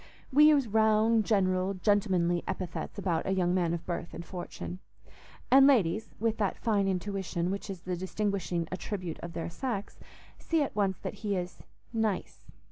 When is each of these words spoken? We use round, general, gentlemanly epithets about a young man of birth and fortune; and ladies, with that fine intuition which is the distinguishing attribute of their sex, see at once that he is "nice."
We 0.33 0.45
use 0.45 0.67
round, 0.67 1.25
general, 1.25 1.75
gentlemanly 1.75 2.41
epithets 2.47 2.97
about 2.97 3.27
a 3.27 3.33
young 3.35 3.53
man 3.53 3.71
of 3.71 3.85
birth 3.85 4.15
and 4.15 4.25
fortune; 4.25 4.79
and 5.51 5.67
ladies, 5.67 6.09
with 6.19 6.39
that 6.39 6.57
fine 6.57 6.87
intuition 6.87 7.51
which 7.51 7.69
is 7.69 7.81
the 7.81 7.95
distinguishing 7.95 8.67
attribute 8.71 9.19
of 9.19 9.33
their 9.33 9.51
sex, 9.51 9.99
see 10.39 10.63
at 10.63 10.75
once 10.75 10.97
that 11.01 11.13
he 11.21 11.35
is 11.35 11.61
"nice." 11.93 12.47